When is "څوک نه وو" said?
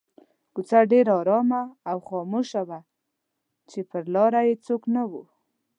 4.65-5.23